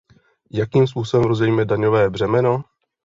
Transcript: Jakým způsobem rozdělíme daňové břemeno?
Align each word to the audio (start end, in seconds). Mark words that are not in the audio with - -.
Jakým 0.51 0.87
způsobem 0.87 1.25
rozdělíme 1.25 1.65
daňové 1.65 2.09
břemeno? 2.09 2.63